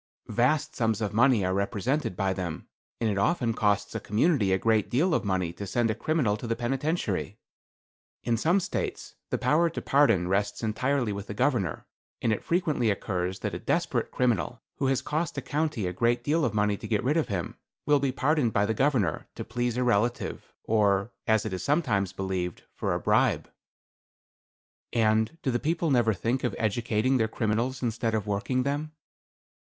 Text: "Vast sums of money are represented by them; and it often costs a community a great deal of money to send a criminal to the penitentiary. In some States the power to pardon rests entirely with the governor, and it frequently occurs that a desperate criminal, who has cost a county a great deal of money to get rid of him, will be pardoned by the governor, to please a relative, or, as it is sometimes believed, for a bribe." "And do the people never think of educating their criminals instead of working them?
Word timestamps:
"Vast 0.29 0.75
sums 0.75 0.99
of 0.99 1.13
money 1.13 1.45
are 1.45 1.53
represented 1.53 2.17
by 2.17 2.33
them; 2.33 2.67
and 2.99 3.07
it 3.07 3.19
often 3.19 3.53
costs 3.53 3.93
a 3.93 3.99
community 3.99 4.51
a 4.51 4.57
great 4.57 4.89
deal 4.89 5.13
of 5.13 5.23
money 5.23 5.53
to 5.53 5.67
send 5.67 5.91
a 5.91 5.93
criminal 5.93 6.35
to 6.37 6.47
the 6.47 6.55
penitentiary. 6.55 7.37
In 8.23 8.35
some 8.35 8.59
States 8.59 9.13
the 9.29 9.37
power 9.37 9.69
to 9.69 9.79
pardon 9.79 10.27
rests 10.27 10.63
entirely 10.63 11.13
with 11.13 11.27
the 11.27 11.35
governor, 11.35 11.85
and 12.19 12.33
it 12.33 12.43
frequently 12.43 12.89
occurs 12.89 13.41
that 13.41 13.53
a 13.53 13.59
desperate 13.59 14.09
criminal, 14.09 14.63
who 14.77 14.87
has 14.87 15.03
cost 15.03 15.37
a 15.37 15.39
county 15.43 15.85
a 15.85 15.93
great 15.93 16.23
deal 16.23 16.43
of 16.45 16.55
money 16.55 16.77
to 16.77 16.87
get 16.87 17.03
rid 17.03 17.15
of 17.15 17.27
him, 17.27 17.55
will 17.85 17.99
be 17.99 18.11
pardoned 18.11 18.51
by 18.51 18.65
the 18.65 18.73
governor, 18.73 19.27
to 19.35 19.43
please 19.45 19.77
a 19.77 19.83
relative, 19.83 20.51
or, 20.63 21.11
as 21.27 21.45
it 21.45 21.53
is 21.53 21.61
sometimes 21.63 22.11
believed, 22.11 22.63
for 22.73 22.95
a 22.95 22.99
bribe." 22.99 23.51
"And 24.91 25.37
do 25.43 25.51
the 25.51 25.59
people 25.59 25.91
never 25.91 26.15
think 26.15 26.43
of 26.43 26.55
educating 26.57 27.17
their 27.17 27.27
criminals 27.27 27.83
instead 27.83 28.15
of 28.15 28.25
working 28.25 28.63
them? 28.63 28.93